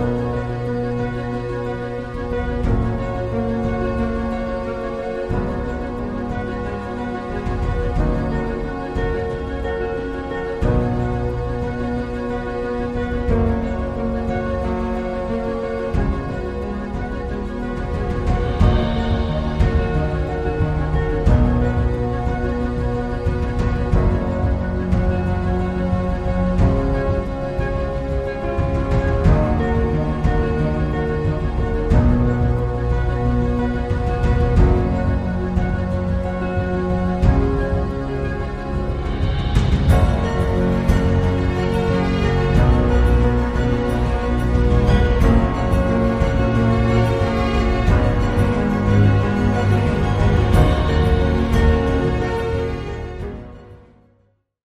Música 0.00 0.59